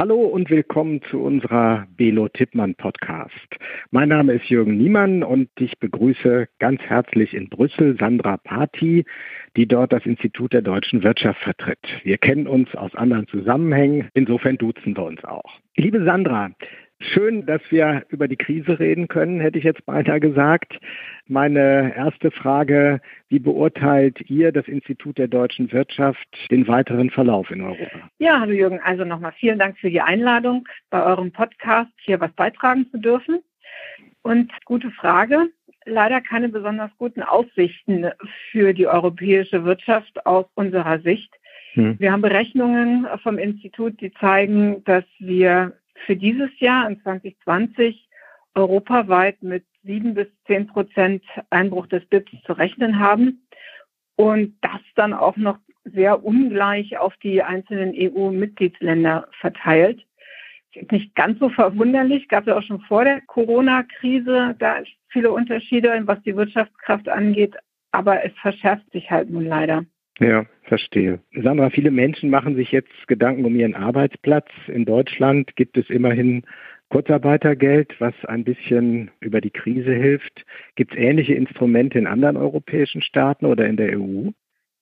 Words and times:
Hallo 0.00 0.22
und 0.22 0.48
willkommen 0.48 1.02
zu 1.10 1.20
unserer 1.20 1.86
Belo 1.94 2.26
Tippmann 2.30 2.74
Podcast. 2.74 3.36
Mein 3.90 4.08
Name 4.08 4.32
ist 4.32 4.46
Jürgen 4.46 4.78
Niemann 4.78 5.22
und 5.22 5.50
ich 5.58 5.78
begrüße 5.78 6.48
ganz 6.58 6.80
herzlich 6.80 7.34
in 7.34 7.50
Brüssel 7.50 7.98
Sandra 7.98 8.38
Pati, 8.38 9.04
die 9.58 9.68
dort 9.68 9.92
das 9.92 10.06
Institut 10.06 10.54
der 10.54 10.62
deutschen 10.62 11.02
Wirtschaft 11.02 11.42
vertritt. 11.42 11.86
Wir 12.02 12.16
kennen 12.16 12.46
uns 12.46 12.74
aus 12.76 12.94
anderen 12.94 13.26
Zusammenhängen, 13.26 14.08
insofern 14.14 14.56
duzen 14.56 14.96
wir 14.96 15.04
uns 15.04 15.22
auch. 15.22 15.60
Liebe 15.76 16.02
Sandra, 16.02 16.50
Schön, 17.02 17.46
dass 17.46 17.62
wir 17.70 18.04
über 18.10 18.28
die 18.28 18.36
Krise 18.36 18.78
reden 18.78 19.08
können, 19.08 19.40
hätte 19.40 19.58
ich 19.58 19.64
jetzt 19.64 19.84
beinahe 19.86 20.20
gesagt. 20.20 20.78
Meine 21.26 21.94
erste 21.96 22.30
Frage, 22.30 23.00
wie 23.28 23.38
beurteilt 23.38 24.20
ihr, 24.28 24.52
das 24.52 24.68
Institut 24.68 25.16
der 25.16 25.28
deutschen 25.28 25.72
Wirtschaft, 25.72 26.28
den 26.50 26.68
weiteren 26.68 27.08
Verlauf 27.08 27.50
in 27.50 27.62
Europa? 27.62 28.10
Ja, 28.18 28.40
hallo 28.40 28.52
Jürgen, 28.52 28.80
also 28.80 29.06
nochmal 29.06 29.32
vielen 29.38 29.58
Dank 29.58 29.78
für 29.78 29.88
die 29.88 30.02
Einladung, 30.02 30.68
bei 30.90 31.02
eurem 31.02 31.32
Podcast 31.32 31.90
hier 32.02 32.20
was 32.20 32.32
beitragen 32.32 32.86
zu 32.90 32.98
dürfen. 32.98 33.38
Und 34.22 34.52
gute 34.66 34.90
Frage, 34.90 35.48
leider 35.86 36.20
keine 36.20 36.50
besonders 36.50 36.90
guten 36.98 37.22
Aussichten 37.22 38.10
für 38.50 38.74
die 38.74 38.86
europäische 38.86 39.64
Wirtschaft 39.64 40.26
aus 40.26 40.44
unserer 40.54 41.00
Sicht. 41.00 41.32
Hm. 41.72 41.96
Wir 41.98 42.12
haben 42.12 42.20
Berechnungen 42.20 43.06
vom 43.22 43.38
Institut, 43.38 43.98
die 44.02 44.12
zeigen, 44.12 44.84
dass 44.84 45.04
wir 45.18 45.72
für 46.06 46.16
dieses 46.16 46.50
Jahr 46.60 46.88
in 46.88 47.00
2020 47.02 48.08
europaweit 48.54 49.42
mit 49.42 49.64
sieben 49.82 50.14
bis 50.14 50.28
zehn 50.46 50.66
Prozent 50.66 51.24
Einbruch 51.50 51.86
des 51.86 52.04
BIPs 52.06 52.42
zu 52.44 52.52
rechnen 52.52 52.98
haben 52.98 53.46
und 54.16 54.56
das 54.60 54.80
dann 54.96 55.12
auch 55.12 55.36
noch 55.36 55.58
sehr 55.84 56.24
ungleich 56.24 56.98
auf 56.98 57.16
die 57.18 57.42
einzelnen 57.42 57.94
EU-Mitgliedsländer 57.96 59.28
verteilt. 59.40 60.04
Nicht 60.90 61.14
ganz 61.14 61.38
so 61.40 61.48
verwunderlich, 61.48 62.28
gab 62.28 62.46
es 62.46 62.54
auch 62.54 62.62
schon 62.62 62.80
vor 62.82 63.04
der 63.04 63.20
Corona-Krise 63.22 64.54
da 64.58 64.82
viele 65.08 65.32
Unterschiede, 65.32 66.02
was 66.04 66.22
die 66.22 66.36
Wirtschaftskraft 66.36 67.08
angeht, 67.08 67.56
aber 67.90 68.24
es 68.24 68.32
verschärft 68.40 68.90
sich 68.92 69.10
halt 69.10 69.30
nun 69.30 69.46
leider. 69.46 69.84
Ja, 70.20 70.44
verstehe. 70.64 71.20
Sandra, 71.32 71.70
viele 71.70 71.90
Menschen 71.90 72.28
machen 72.28 72.54
sich 72.54 72.70
jetzt 72.72 72.92
Gedanken 73.06 73.46
um 73.46 73.56
ihren 73.56 73.74
Arbeitsplatz. 73.74 74.48
In 74.66 74.84
Deutschland 74.84 75.56
gibt 75.56 75.78
es 75.78 75.88
immerhin 75.88 76.44
Kurzarbeitergeld, 76.90 77.94
was 78.00 78.14
ein 78.26 78.44
bisschen 78.44 79.10
über 79.20 79.40
die 79.40 79.50
Krise 79.50 79.94
hilft. 79.94 80.44
Gibt 80.74 80.92
es 80.92 80.98
ähnliche 80.98 81.34
Instrumente 81.34 81.98
in 81.98 82.06
anderen 82.06 82.36
europäischen 82.36 83.00
Staaten 83.00 83.46
oder 83.46 83.66
in 83.66 83.78
der 83.78 83.98
EU? 83.98 84.30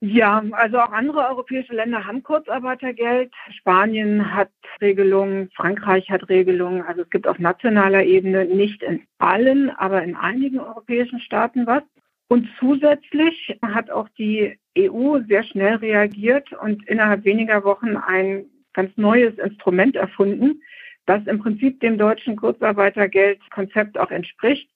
Ja, 0.01 0.43
also 0.53 0.79
auch 0.79 0.93
andere 0.93 1.29
europäische 1.29 1.75
Länder 1.75 2.05
haben 2.05 2.23
Kurzarbeitergeld. 2.23 3.33
Spanien 3.51 4.35
hat 4.35 4.51
Regelungen, 4.81 5.51
Frankreich 5.55 6.09
hat 6.11 6.29
Regelungen. 6.29 6.83
Also 6.83 7.03
es 7.03 7.11
gibt 7.11 7.29
auf 7.29 7.39
nationaler 7.39 8.05
Ebene 8.05 8.45
nicht 8.45 8.83
in 8.83 9.03
allen, 9.19 9.71
aber 9.71 10.03
in 10.03 10.17
einigen 10.17 10.59
europäischen 10.61 11.21
Staaten 11.21 11.67
was. 11.67 11.83
Und 12.29 12.49
zusätzlich 12.59 13.59
hat 13.63 13.91
auch 13.91 14.09
die 14.11 14.59
EU 14.79 15.19
sehr 15.27 15.43
schnell 15.45 15.77
reagiert 15.77 16.53
und 16.53 16.87
innerhalb 16.87 17.25
weniger 17.25 17.65
Wochen 17.65 17.97
ein 17.97 18.45
ganz 18.75 18.97
neues 18.97 19.37
Instrument 19.39 19.97
erfunden, 19.97 20.63
das 21.07 21.27
im 21.27 21.39
Prinzip 21.39 21.81
dem 21.81 21.97
deutschen 21.97 22.37
Kurzarbeitergeldkonzept 22.37 23.99
auch 23.99 24.11
entspricht. 24.11 24.71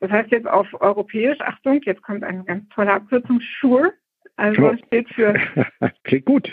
Das 0.00 0.10
heißt 0.10 0.30
jetzt 0.30 0.46
auf 0.46 0.66
europäisch, 0.80 1.40
Achtung, 1.40 1.80
jetzt 1.84 2.02
kommt 2.02 2.24
eine 2.24 2.42
ganz 2.44 2.68
tolle 2.70 2.92
Abkürzung, 2.92 3.40
SURE, 3.60 3.92
also 4.36 4.70
oh. 4.70 4.76
steht 4.86 5.08
für 5.10 5.34
Klingt 6.04 6.24
gut. 6.24 6.50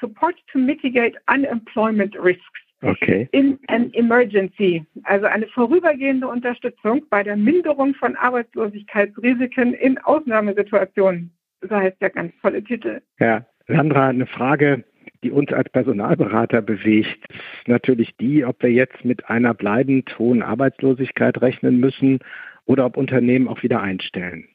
Support 0.00 0.36
to 0.52 0.58
Mitigate 0.58 1.18
Unemployment 1.32 2.14
Risks. 2.22 2.60
Okay. 2.82 3.28
In 3.32 3.58
an 3.68 3.92
Emergency, 3.92 4.84
also 5.04 5.26
eine 5.26 5.46
vorübergehende 5.48 6.26
Unterstützung 6.26 7.04
bei 7.10 7.22
der 7.22 7.36
Minderung 7.36 7.94
von 7.94 8.16
Arbeitslosigkeitsrisiken 8.16 9.74
in 9.74 9.98
Ausnahmesituationen. 9.98 11.30
So 11.60 11.76
heißt 11.76 12.00
der 12.00 12.10
ganz 12.10 12.32
tolle 12.40 12.64
Titel. 12.64 13.02
Ja, 13.18 13.44
Sandra, 13.68 14.08
eine 14.08 14.26
Frage, 14.26 14.84
die 15.22 15.30
uns 15.30 15.52
als 15.52 15.68
Personalberater 15.70 16.62
bewegt, 16.62 17.26
ist 17.28 17.68
natürlich 17.68 18.16
die, 18.16 18.44
ob 18.44 18.62
wir 18.62 18.72
jetzt 18.72 19.04
mit 19.04 19.28
einer 19.28 19.52
bleibend 19.52 20.18
hohen 20.18 20.42
Arbeitslosigkeit 20.42 21.40
rechnen 21.42 21.80
müssen 21.80 22.20
oder 22.64 22.86
ob 22.86 22.96
Unternehmen 22.96 23.48
auch 23.48 23.62
wieder 23.62 23.82
einstellen. 23.82 24.48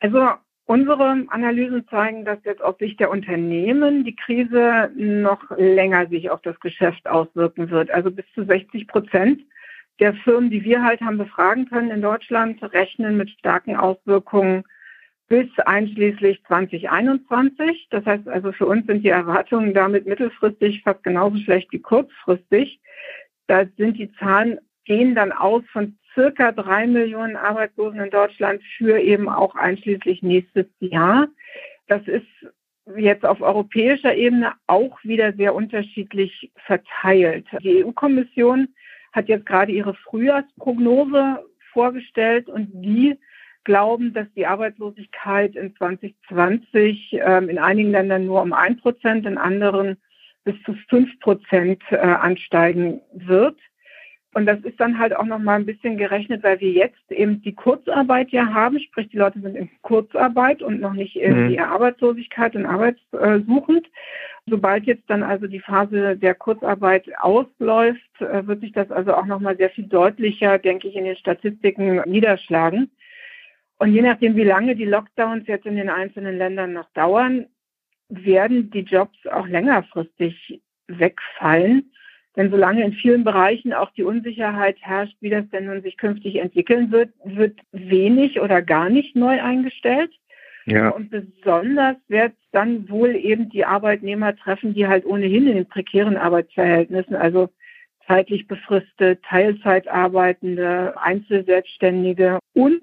Also 0.00 0.30
Unsere 0.70 1.24
Analysen 1.28 1.88
zeigen, 1.88 2.26
dass 2.26 2.44
jetzt 2.44 2.60
aus 2.60 2.76
Sicht 2.76 3.00
der 3.00 3.10
Unternehmen 3.10 4.04
die 4.04 4.14
Krise 4.14 4.90
noch 4.94 5.42
länger 5.56 6.08
sich 6.08 6.28
auf 6.28 6.42
das 6.42 6.60
Geschäft 6.60 7.08
auswirken 7.08 7.70
wird. 7.70 7.90
Also 7.90 8.10
bis 8.10 8.26
zu 8.34 8.44
60 8.44 8.86
Prozent 8.86 9.40
der 9.98 10.12
Firmen, 10.12 10.50
die 10.50 10.62
wir 10.64 10.84
halt 10.84 11.00
haben 11.00 11.16
befragen 11.16 11.70
können 11.70 11.90
in 11.90 12.02
Deutschland, 12.02 12.62
rechnen 12.62 13.16
mit 13.16 13.30
starken 13.30 13.76
Auswirkungen 13.76 14.62
bis 15.26 15.48
einschließlich 15.58 16.44
2021. 16.44 17.86
Das 17.88 18.04
heißt 18.04 18.28
also 18.28 18.52
für 18.52 18.66
uns 18.66 18.86
sind 18.86 19.02
die 19.02 19.08
Erwartungen 19.08 19.72
damit 19.72 20.04
mittelfristig 20.04 20.82
fast 20.82 21.02
genauso 21.02 21.38
schlecht 21.38 21.72
wie 21.72 21.80
kurzfristig. 21.80 22.78
Da 23.46 23.64
sind 23.78 23.96
die 23.96 24.12
Zahlen 24.18 24.58
gehen 24.84 25.14
dann 25.14 25.32
aus 25.32 25.62
von 25.72 25.96
circa 26.18 26.50
drei 26.50 26.88
Millionen 26.88 27.36
Arbeitslosen 27.36 28.00
in 28.00 28.10
Deutschland 28.10 28.60
für 28.76 28.98
eben 28.98 29.28
auch 29.28 29.54
einschließlich 29.54 30.20
nächstes 30.22 30.66
Jahr. 30.80 31.28
Das 31.86 32.02
ist 32.08 32.26
jetzt 32.96 33.24
auf 33.24 33.40
europäischer 33.40 34.16
Ebene 34.16 34.54
auch 34.66 34.98
wieder 35.04 35.32
sehr 35.34 35.54
unterschiedlich 35.54 36.50
verteilt. 36.66 37.46
Die 37.62 37.84
EU-Kommission 37.84 38.66
hat 39.12 39.28
jetzt 39.28 39.46
gerade 39.46 39.70
ihre 39.70 39.94
Frühjahrsprognose 39.94 41.44
vorgestellt 41.72 42.48
und 42.48 42.68
die 42.72 43.16
glauben, 43.62 44.12
dass 44.12 44.26
die 44.34 44.46
Arbeitslosigkeit 44.46 45.54
in 45.54 45.76
2020 45.76 47.12
ähm, 47.12 47.48
in 47.48 47.58
einigen 47.58 47.92
Ländern 47.92 48.26
nur 48.26 48.42
um 48.42 48.52
ein 48.52 48.78
Prozent, 48.78 49.24
in 49.24 49.38
anderen 49.38 49.98
bis 50.42 50.56
zu 50.64 50.74
fünf 50.88 51.20
Prozent 51.20 51.80
äh, 51.90 51.96
ansteigen 51.98 53.02
wird. 53.12 53.58
Und 54.34 54.46
das 54.46 54.60
ist 54.60 54.78
dann 54.78 54.98
halt 54.98 55.16
auch 55.16 55.24
noch 55.24 55.38
mal 55.38 55.54
ein 55.54 55.66
bisschen 55.66 55.96
gerechnet, 55.96 56.42
weil 56.42 56.60
wir 56.60 56.70
jetzt 56.70 57.10
eben 57.10 57.40
die 57.40 57.54
Kurzarbeit 57.54 58.30
ja 58.30 58.52
haben, 58.52 58.78
sprich 58.78 59.08
die 59.08 59.16
Leute 59.16 59.40
sind 59.40 59.56
in 59.56 59.70
Kurzarbeit 59.82 60.62
und 60.62 60.80
noch 60.80 60.92
nicht 60.92 61.16
in 61.16 61.44
mhm. 61.44 61.48
die 61.48 61.60
Arbeitslosigkeit 61.60 62.54
und 62.54 62.66
arbeitssuchend. 62.66 63.86
Sobald 64.46 64.84
jetzt 64.84 65.08
dann 65.08 65.22
also 65.22 65.46
die 65.46 65.60
Phase 65.60 66.16
der 66.16 66.34
Kurzarbeit 66.34 67.06
ausläuft, 67.18 68.20
äh, 68.20 68.46
wird 68.46 68.60
sich 68.60 68.72
das 68.72 68.90
also 68.90 69.14
auch 69.14 69.26
noch 69.26 69.40
mal 69.40 69.56
sehr 69.56 69.70
viel 69.70 69.86
deutlicher, 69.86 70.58
denke 70.58 70.88
ich, 70.88 70.96
in 70.96 71.04
den 71.04 71.16
Statistiken 71.16 72.02
niederschlagen. 72.06 72.90
Und 73.78 73.92
je 73.92 74.02
nachdem, 74.02 74.36
wie 74.36 74.44
lange 74.44 74.76
die 74.76 74.84
Lockdowns 74.84 75.46
jetzt 75.46 75.66
in 75.66 75.76
den 75.76 75.88
einzelnen 75.88 76.36
Ländern 76.36 76.72
noch 76.72 76.90
dauern, 76.92 77.46
werden 78.08 78.70
die 78.70 78.80
Jobs 78.80 79.18
auch 79.26 79.46
längerfristig 79.46 80.60
wegfallen. 80.88 81.92
Denn 82.36 82.50
solange 82.50 82.84
in 82.84 82.92
vielen 82.92 83.24
Bereichen 83.24 83.72
auch 83.72 83.90
die 83.92 84.04
Unsicherheit 84.04 84.76
herrscht, 84.80 85.16
wie 85.20 85.30
das 85.30 85.48
denn 85.50 85.66
nun 85.66 85.82
sich 85.82 85.96
künftig 85.96 86.36
entwickeln 86.36 86.92
wird, 86.92 87.10
wird 87.24 87.58
wenig 87.72 88.40
oder 88.40 88.62
gar 88.62 88.90
nicht 88.90 89.16
neu 89.16 89.42
eingestellt. 89.42 90.12
Ja. 90.66 90.90
Und 90.90 91.10
besonders 91.10 91.96
wird 92.08 92.34
dann 92.52 92.88
wohl 92.90 93.16
eben 93.16 93.48
die 93.48 93.64
Arbeitnehmer 93.64 94.36
treffen, 94.36 94.74
die 94.74 94.86
halt 94.86 95.06
ohnehin 95.06 95.48
in 95.48 95.56
den 95.56 95.66
prekären 95.66 96.16
Arbeitsverhältnissen, 96.16 97.16
also 97.16 97.48
zeitlich 98.06 98.46
befristet, 98.46 99.22
Teilzeit 99.24 99.88
arbeitende, 99.88 100.94
Einzelselbstständige 101.00 102.38
und 102.54 102.82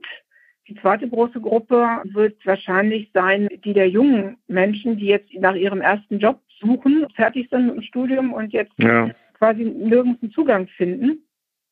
die 0.68 0.76
zweite 0.76 1.08
große 1.08 1.40
Gruppe 1.40 2.02
wird 2.06 2.44
wahrscheinlich 2.44 3.12
sein, 3.14 3.48
die 3.64 3.74
der 3.74 3.88
jungen 3.88 4.38
Menschen, 4.48 4.98
die 4.98 5.06
jetzt 5.06 5.32
nach 5.36 5.54
ihrem 5.54 5.80
ersten 5.80 6.18
Job 6.18 6.40
suchen, 6.60 7.06
fertig 7.16 7.50
sind 7.52 7.68
mit 7.68 7.76
dem 7.76 7.84
Studium 7.84 8.34
und 8.34 8.52
jetzt 8.52 8.74
ja 8.78 9.12
quasi 9.38 9.64
nirgends 9.64 10.22
einen 10.22 10.32
Zugang 10.32 10.68
finden. 10.68 11.28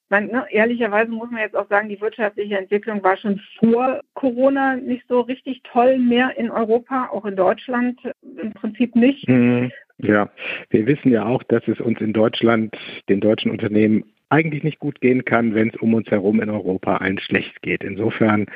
Man, 0.09 0.27
ne, 0.27 0.45
ehrlicherweise 0.51 1.11
muss 1.11 1.31
man 1.31 1.41
jetzt 1.41 1.55
auch 1.55 1.67
sagen, 1.69 1.89
die 1.89 1.99
wirtschaftliche 1.99 2.57
Entwicklung 2.57 3.01
war 3.03 3.17
schon 3.17 3.41
vor 3.57 4.01
Corona 4.13 4.75
nicht 4.75 5.05
so 5.07 5.21
richtig 5.21 5.63
toll 5.63 5.97
mehr 5.97 6.37
in 6.37 6.51
Europa, 6.51 7.09
auch 7.11 7.25
in 7.25 7.35
Deutschland 7.35 7.99
im 8.21 8.53
Prinzip 8.53 8.95
nicht. 8.95 9.27
Mhm. 9.27 9.71
Ja, 9.97 10.29
wir 10.69 10.85
wissen 10.85 11.11
ja 11.11 11.25
auch, 11.25 11.43
dass 11.43 11.67
es 11.67 11.79
uns 11.79 11.99
in 12.01 12.13
Deutschland, 12.13 12.75
den 13.09 13.21
deutschen 13.21 13.51
Unternehmen 13.51 14.12
eigentlich 14.33 14.63
nicht 14.63 14.79
gut 14.79 14.99
gehen 14.99 15.25
kann, 15.25 15.53
wenn 15.53 15.69
es 15.69 15.75
um 15.75 15.93
uns 15.93 16.09
herum 16.09 16.41
in 16.41 16.49
Europa 16.49 16.97
allen 16.97 17.19
schlecht 17.19 17.61
geht. 17.61 17.83
Insofern 17.83 18.47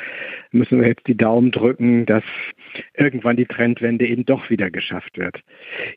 müssen 0.52 0.82
wir 0.82 0.88
jetzt 0.88 1.06
die 1.06 1.16
Daumen 1.16 1.52
drücken, 1.52 2.08
dass 2.08 2.24
irgendwann 2.96 3.38
die 3.38 3.46
Trendwende 3.46 4.08
eben 4.08 4.26
doch 4.26 4.50
wieder 4.50 4.72
geschafft 4.72 5.20
wird. 5.20 5.40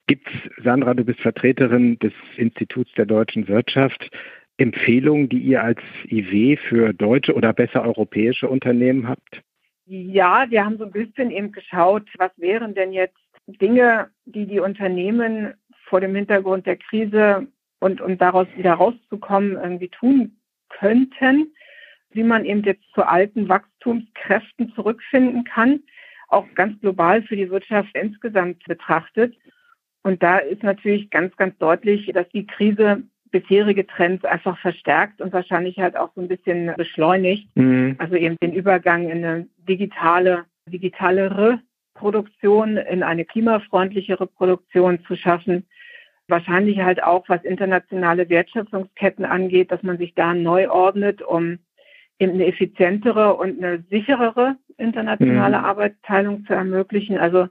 Gibt 0.06 0.28
es, 0.28 0.64
Sandra, 0.64 0.92
du 0.92 1.04
bist 1.04 1.20
Vertreterin 1.20 1.98
des 1.98 2.12
Instituts 2.36 2.92
der 2.92 3.06
deutschen 3.06 3.48
Wirtschaft, 3.48 4.10
Empfehlungen, 4.58 5.30
die 5.30 5.38
ihr 5.38 5.62
als 5.62 5.80
IW 6.10 6.58
für 6.68 6.92
deutsche 6.92 7.32
oder 7.32 7.54
besser 7.54 7.82
europäische 7.82 8.48
Unternehmen 8.48 9.08
habt? 9.08 9.40
Ja, 9.86 10.44
wir 10.50 10.62
haben 10.62 10.76
so 10.76 10.84
ein 10.84 10.92
bisschen 10.92 11.30
eben 11.30 11.52
geschaut, 11.52 12.06
was 12.18 12.32
wären 12.36 12.74
denn 12.74 12.92
jetzt 12.92 13.16
Dinge, 13.46 14.10
die 14.26 14.46
die 14.46 14.60
Unternehmen 14.60 15.54
vor 15.86 16.02
dem 16.02 16.14
Hintergrund 16.14 16.66
der 16.66 16.76
Krise 16.76 17.48
und, 17.80 18.00
und 18.00 18.20
daraus 18.20 18.46
wieder 18.56 18.74
rauszukommen 18.74 19.52
irgendwie 19.52 19.88
tun 19.88 20.36
könnten, 20.68 21.52
wie 22.12 22.22
man 22.22 22.44
eben 22.44 22.62
jetzt 22.62 22.84
zu 22.94 23.06
alten 23.06 23.48
Wachstumskräften 23.48 24.72
zurückfinden 24.74 25.44
kann, 25.44 25.80
auch 26.28 26.46
ganz 26.54 26.80
global 26.80 27.22
für 27.22 27.36
die 27.36 27.50
Wirtschaft 27.50 27.90
insgesamt 27.94 28.64
betrachtet. 28.64 29.36
Und 30.02 30.22
da 30.22 30.38
ist 30.38 30.62
natürlich 30.62 31.10
ganz, 31.10 31.36
ganz 31.36 31.56
deutlich, 31.58 32.10
dass 32.14 32.28
die 32.30 32.46
Krise 32.46 33.02
bisherige 33.30 33.86
Trends 33.86 34.24
einfach 34.24 34.58
verstärkt 34.58 35.20
und 35.20 35.32
wahrscheinlich 35.32 35.78
halt 35.78 35.96
auch 35.96 36.10
so 36.14 36.20
ein 36.20 36.28
bisschen 36.28 36.72
beschleunigt. 36.76 37.48
Mhm. 37.56 37.96
Also 37.98 38.16
eben 38.16 38.36
den 38.42 38.52
Übergang 38.52 39.08
in 39.08 39.24
eine 39.24 39.48
digitale, 39.68 40.44
digitalere 40.66 41.60
Produktion, 41.94 42.76
in 42.76 43.02
eine 43.02 43.24
klimafreundlichere 43.24 44.26
Produktion 44.26 45.04
zu 45.04 45.16
schaffen. 45.16 45.66
Wahrscheinlich 46.30 46.78
halt 46.78 47.02
auch, 47.02 47.28
was 47.28 47.44
internationale 47.44 48.28
Wertschöpfungsketten 48.28 49.24
angeht, 49.24 49.70
dass 49.70 49.82
man 49.82 49.98
sich 49.98 50.14
da 50.14 50.34
neu 50.34 50.70
ordnet, 50.70 51.22
um 51.22 51.58
eben 52.18 52.32
eine 52.32 52.46
effizientere 52.46 53.34
und 53.34 53.62
eine 53.62 53.82
sicherere 53.90 54.56
internationale 54.78 55.58
mhm. 55.58 55.64
Arbeitsteilung 55.64 56.44
zu 56.46 56.54
ermöglichen. 56.54 57.18
Also 57.18 57.48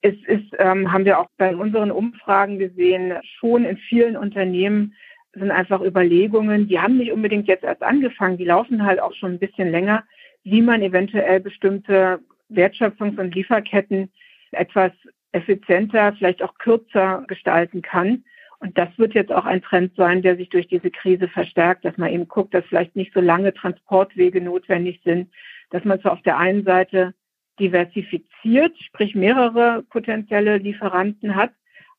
es 0.00 0.14
ist, 0.26 0.54
ähm, 0.58 0.92
haben 0.92 1.04
wir 1.04 1.18
auch 1.18 1.28
bei 1.36 1.54
unseren 1.54 1.90
Umfragen 1.90 2.58
gesehen, 2.58 3.14
schon 3.38 3.64
in 3.64 3.76
vielen 3.76 4.16
Unternehmen 4.16 4.94
sind 5.32 5.50
einfach 5.50 5.80
Überlegungen, 5.80 6.68
die 6.68 6.78
haben 6.78 6.98
nicht 6.98 7.10
unbedingt 7.10 7.48
jetzt 7.48 7.64
erst 7.64 7.82
angefangen, 7.82 8.36
die 8.36 8.44
laufen 8.44 8.84
halt 8.84 9.00
auch 9.00 9.14
schon 9.14 9.32
ein 9.32 9.38
bisschen 9.38 9.70
länger, 9.70 10.04
wie 10.44 10.62
man 10.62 10.82
eventuell 10.82 11.40
bestimmte 11.40 12.20
Wertschöpfungs- 12.50 13.18
und 13.18 13.34
Lieferketten 13.34 14.12
etwas 14.52 14.92
effizienter, 15.34 16.14
vielleicht 16.16 16.42
auch 16.42 16.54
kürzer 16.58 17.24
gestalten 17.26 17.82
kann. 17.82 18.24
Und 18.60 18.78
das 18.78 18.88
wird 18.96 19.14
jetzt 19.14 19.32
auch 19.32 19.44
ein 19.44 19.62
Trend 19.62 19.94
sein, 19.96 20.22
der 20.22 20.36
sich 20.36 20.48
durch 20.48 20.68
diese 20.68 20.90
Krise 20.90 21.28
verstärkt, 21.28 21.84
dass 21.84 21.98
man 21.98 22.10
eben 22.12 22.28
guckt, 22.28 22.54
dass 22.54 22.64
vielleicht 22.66 22.96
nicht 22.96 23.12
so 23.12 23.20
lange 23.20 23.52
Transportwege 23.52 24.40
notwendig 24.40 25.00
sind, 25.04 25.30
dass 25.70 25.84
man 25.84 26.00
zwar 26.00 26.12
auf 26.12 26.22
der 26.22 26.38
einen 26.38 26.64
Seite 26.64 27.14
diversifiziert, 27.60 28.76
sprich 28.78 29.14
mehrere 29.14 29.82
potenzielle 29.90 30.58
Lieferanten 30.58 31.34
hat, 31.34 31.52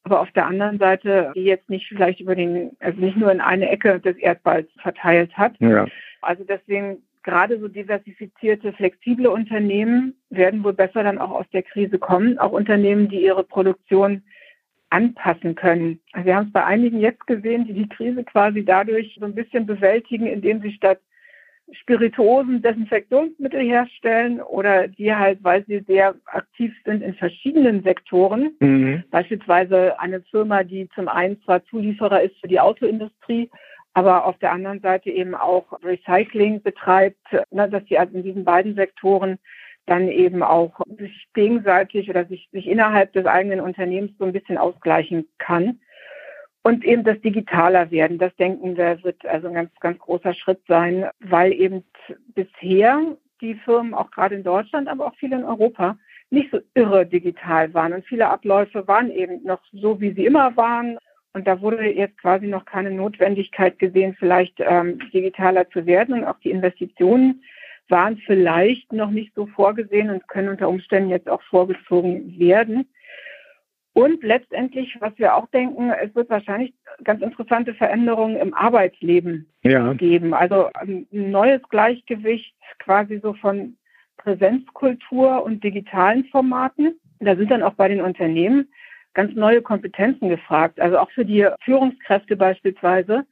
aber 0.03 0.21
auf 0.21 0.31
der 0.31 0.45
anderen 0.45 0.79
Seite, 0.79 1.31
die 1.35 1.43
jetzt 1.43 1.69
nicht 1.69 1.87
vielleicht 1.87 2.19
über 2.19 2.35
den, 2.35 2.71
also 2.79 2.99
nicht 2.99 3.17
nur 3.17 3.31
in 3.31 3.41
eine 3.41 3.69
Ecke 3.69 3.99
des 3.99 4.17
Erdballs 4.17 4.69
verteilt 4.81 5.35
hat. 5.37 5.53
Ja. 5.59 5.87
Also 6.21 6.43
deswegen 6.43 7.03
gerade 7.25 7.59
so 7.59 7.67
diversifizierte, 7.67 8.71
flexible 8.73 9.27
Unternehmen 9.27 10.15
werden 10.29 10.63
wohl 10.63 10.73
besser 10.73 11.03
dann 11.03 11.17
auch 11.17 11.31
aus 11.31 11.45
der 11.51 11.63
Krise 11.63 11.99
kommen. 11.99 12.37
Auch 12.37 12.51
Unternehmen, 12.51 13.09
die 13.09 13.23
ihre 13.23 13.43
Produktion 13.43 14.21
anpassen 14.91 15.55
können. 15.55 15.99
Also 16.13 16.27
wir 16.27 16.35
haben 16.35 16.47
es 16.47 16.53
bei 16.53 16.63
einigen 16.63 16.99
jetzt 16.99 17.25
gesehen, 17.27 17.65
die 17.65 17.73
die 17.73 17.89
Krise 17.89 18.23
quasi 18.23 18.63
dadurch 18.63 19.17
so 19.19 19.25
ein 19.25 19.35
bisschen 19.35 19.65
bewältigen, 19.65 20.27
indem 20.27 20.61
sie 20.61 20.71
statt 20.71 20.99
Spirituosen 21.71 22.61
Desinfektionsmittel 22.61 23.59
herstellen 23.59 24.39
oder 24.39 24.87
die 24.87 25.13
halt, 25.13 25.39
weil 25.43 25.65
sie 25.65 25.83
sehr 25.87 26.13
aktiv 26.25 26.71
sind 26.85 27.01
in 27.01 27.15
verschiedenen 27.15 27.81
Sektoren, 27.81 28.51
mhm. 28.59 29.03
beispielsweise 29.09 29.99
eine 29.99 30.21
Firma, 30.29 30.63
die 30.63 30.87
zum 30.93 31.07
einen 31.07 31.41
zwar 31.41 31.65
Zulieferer 31.65 32.21
ist 32.21 32.37
für 32.39 32.47
die 32.47 32.59
Autoindustrie, 32.59 33.49
aber 33.95 34.25
auf 34.25 34.37
der 34.39 34.51
anderen 34.51 34.81
Seite 34.81 35.09
eben 35.09 35.33
auch 35.33 35.71
Recycling 35.81 36.61
betreibt, 36.61 37.17
ne, 37.49 37.69
dass 37.69 37.83
sie 37.85 37.97
also 37.97 38.13
in 38.13 38.23
diesen 38.23 38.43
beiden 38.43 38.75
Sektoren 38.75 39.39
dann 39.85 40.09
eben 40.09 40.43
auch 40.43 40.81
sich 40.97 41.27
gegenseitig 41.33 42.09
oder 42.09 42.25
sich, 42.25 42.49
sich 42.51 42.67
innerhalb 42.67 43.13
des 43.13 43.25
eigenen 43.25 43.61
Unternehmens 43.61 44.11
so 44.19 44.25
ein 44.25 44.33
bisschen 44.33 44.57
ausgleichen 44.57 45.27
kann. 45.37 45.79
Und 46.61 46.83
eben 46.83 47.03
das 47.03 47.21
digitaler 47.21 47.89
werden, 47.89 48.17
das 48.17 48.35
denken 48.35 48.75
wir, 48.75 49.01
wird 49.03 49.25
also 49.25 49.47
ein 49.47 49.53
ganz, 49.53 49.71
ganz 49.79 49.99
großer 49.99 50.33
Schritt 50.33 50.61
sein, 50.67 51.07
weil 51.19 51.53
eben 51.53 51.85
bisher 52.33 53.01
die 53.39 53.55
Firmen 53.55 53.93
auch 53.93 54.11
gerade 54.11 54.35
in 54.35 54.43
Deutschland, 54.43 54.89
aber 54.89 55.05
auch 55.05 55.15
viele 55.15 55.37
in 55.37 55.45
Europa 55.45 55.97
nicht 56.31 56.51
so 56.51 56.59
irre 56.73 57.05
digital 57.05 57.73
waren. 57.73 57.93
Und 57.93 58.05
viele 58.05 58.27
Abläufe 58.27 58.87
waren 58.87 59.09
eben 59.09 59.43
noch 59.43 59.61
so, 59.71 60.01
wie 60.01 60.11
sie 60.11 60.25
immer 60.25 60.57
waren. 60.57 60.97
Und 61.35 61.47
da 61.47 61.59
wurde 61.59 61.85
jetzt 61.85 62.17
quasi 62.19 62.47
noch 62.47 62.63
keine 62.63 62.91
Notwendigkeit 62.91 63.77
gesehen, 63.77 64.15
vielleicht 64.17 64.55
ähm, 64.59 64.99
digitaler 65.13 65.69
zu 65.69 65.85
werden. 65.85 66.15
Und 66.15 66.23
auch 66.23 66.39
die 66.39 66.49
Investitionen 66.49 67.43
waren 67.89 68.15
vielleicht 68.19 68.93
noch 68.93 69.11
nicht 69.11 69.35
so 69.35 69.45
vorgesehen 69.45 70.09
und 70.09 70.25
können 70.29 70.47
unter 70.47 70.69
Umständen 70.69 71.09
jetzt 71.09 71.27
auch 71.27 71.41
vorgezogen 71.41 72.39
werden. 72.39 72.87
Und 73.91 74.23
letztendlich, 74.23 74.95
was 75.01 75.11
wir 75.17 75.35
auch 75.35 75.49
denken, 75.49 75.89
es 75.89 76.15
wird 76.15 76.29
wahrscheinlich 76.29 76.73
ganz 77.03 77.21
interessante 77.21 77.73
Veränderungen 77.73 78.37
im 78.37 78.53
Arbeitsleben 78.53 79.51
ja. 79.63 79.91
geben. 79.91 80.33
Also 80.33 80.69
ein 80.73 81.05
neues 81.11 81.61
Gleichgewicht 81.67 82.55
quasi 82.79 83.19
so 83.21 83.33
von 83.33 83.75
Präsenzkultur 84.15 85.43
und 85.43 85.65
digitalen 85.65 86.23
Formaten. 86.25 86.97
Da 87.19 87.35
sind 87.35 87.51
dann 87.51 87.63
auch 87.63 87.73
bei 87.73 87.89
den 87.89 87.99
Unternehmen 87.99 88.69
ganz 89.15 89.33
neue 89.33 89.61
Kompetenzen 89.61 90.29
gefragt. 90.29 90.79
Also 90.79 90.99
auch 90.99 91.09
für 91.11 91.25
die 91.25 91.47
Führungskräfte 91.63 92.35
beispielsweise 92.35 93.25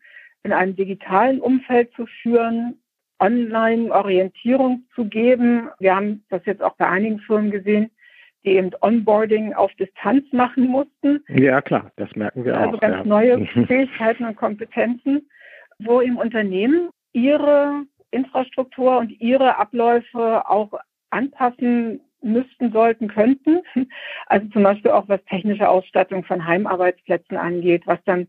in 0.43 0.51
einem 0.51 0.75
digitalen 0.75 1.39
Umfeld 1.39 1.93
zu 1.93 2.07
führen, 2.21 2.79
Online-Orientierung 3.19 4.83
zu 4.95 5.05
geben. 5.05 5.69
Wir 5.79 5.95
haben 5.95 6.25
das 6.29 6.45
jetzt 6.45 6.63
auch 6.63 6.75
bei 6.75 6.87
einigen 6.87 7.19
Firmen 7.19 7.51
gesehen, 7.51 7.91
die 8.43 8.51
eben 8.51 8.71
Onboarding 8.81 9.53
auf 9.53 9.71
Distanz 9.75 10.25
machen 10.33 10.67
mussten. 10.67 11.23
Ja, 11.29 11.61
klar, 11.61 11.91
das 11.95 12.13
merken 12.15 12.43
wir 12.43 12.57
also 12.57 12.63
auch. 12.69 12.73
Also 12.73 12.79
ganz 12.79 12.95
ja. 12.95 13.03
neue 13.05 13.45
Fähigkeiten 13.67 14.25
und 14.25 14.35
Kompetenzen, 14.35 15.29
wo 15.79 16.01
im 16.01 16.17
Unternehmen 16.17 16.89
ihre 17.13 17.83
Infrastruktur 18.11 18.97
und 18.97 19.09
ihre 19.21 19.57
Abläufe 19.57 20.47
auch 20.49 20.73
anpassen 21.09 22.01
müssten, 22.23 22.71
sollten, 22.71 23.07
könnten. 23.07 23.61
Also 24.27 24.47
zum 24.47 24.63
Beispiel 24.63 24.91
auch 24.91 25.07
was 25.09 25.23
technische 25.25 25.69
Ausstattung 25.69 26.23
von 26.23 26.45
Heimarbeitsplätzen 26.45 27.37
angeht, 27.37 27.83
was 27.85 27.99
dann 28.05 28.27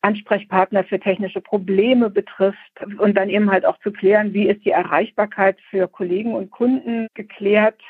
Ansprechpartner 0.00 0.84
für 0.84 1.00
technische 1.00 1.40
Probleme 1.40 2.10
betrifft 2.10 2.58
und 2.98 3.16
dann 3.16 3.30
eben 3.30 3.50
halt 3.50 3.64
auch 3.64 3.78
zu 3.80 3.90
klären, 3.90 4.34
wie 4.34 4.48
ist 4.48 4.64
die 4.64 4.70
Erreichbarkeit 4.70 5.58
für 5.70 5.88
Kollegen 5.88 6.34
und 6.34 6.50
Kunden 6.50 7.06
geklärt, 7.14 7.80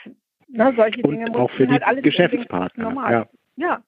na, 0.49 0.73
solche 0.75 1.03
und 1.03 1.13
Dinge 1.13 1.35
auch 1.35 1.51
für 1.51 1.67
die 1.67 1.81
halt 1.81 2.03
Geschäftspartner. 2.03 3.27
Ja. 3.57 3.83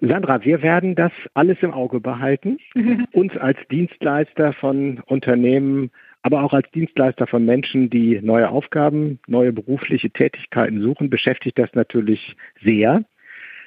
Sandra, 0.00 0.44
wir 0.44 0.62
werden 0.62 0.94
das 0.94 1.12
alles 1.34 1.58
im 1.62 1.72
Auge 1.72 2.00
behalten. 2.00 2.58
Uns 3.12 3.36
als 3.36 3.58
Dienstleister 3.70 4.52
von 4.54 5.00
Unternehmen, 5.06 5.90
aber 6.24 6.42
auch 6.42 6.54
als 6.54 6.68
Dienstleister 6.70 7.26
von 7.26 7.44
Menschen, 7.44 7.90
die 7.90 8.18
neue 8.22 8.48
Aufgaben, 8.48 9.20
neue 9.26 9.52
berufliche 9.52 10.10
Tätigkeiten 10.10 10.80
suchen, 10.80 11.10
beschäftigt 11.10 11.58
das 11.58 11.68
natürlich 11.74 12.34
sehr. 12.62 13.04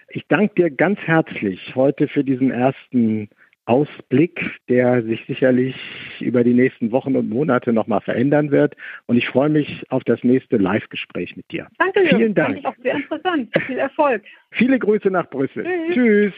Ich 0.09 0.25
danke 0.27 0.55
dir 0.55 0.71
ganz 0.71 0.99
herzlich 1.01 1.75
heute 1.75 2.07
für 2.07 2.23
diesen 2.23 2.49
ersten 2.49 3.29
Ausblick, 3.65 4.39
der 4.69 5.03
sich 5.03 5.23
sicherlich 5.27 5.75
über 6.19 6.43
die 6.43 6.55
nächsten 6.55 6.91
Wochen 6.91 7.15
und 7.15 7.29
Monate 7.29 7.73
nochmal 7.73 8.01
verändern 8.01 8.49
wird. 8.49 8.75
Und 9.05 9.17
ich 9.17 9.27
freue 9.27 9.49
mich 9.49 9.83
auf 9.89 10.03
das 10.05 10.23
nächste 10.23 10.57
Live-Gespräch 10.57 11.35
mit 11.37 11.51
dir. 11.51 11.67
Danke, 11.77 12.07
Vielen 12.07 12.33
Dank. 12.33 12.47
Fand 12.47 12.59
ich 12.59 12.65
auch 12.65 12.83
sehr 12.83 12.95
interessant. 12.95 13.49
Viel 13.67 13.77
Erfolg. 13.77 14.23
Viele 14.51 14.79
Grüße 14.79 15.11
nach 15.11 15.29
Brüssel. 15.29 15.63
Tschüss. 15.63 15.93
Tschüss. 15.93 16.33